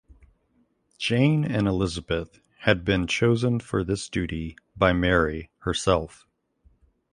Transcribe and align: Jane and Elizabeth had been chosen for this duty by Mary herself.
Jane 0.97 1.45
and 1.45 1.67
Elizabeth 1.67 2.39
had 2.61 2.83
been 2.83 3.05
chosen 3.05 3.59
for 3.59 3.83
this 3.83 4.09
duty 4.09 4.55
by 4.75 4.93
Mary 4.93 5.51
herself. 5.59 6.25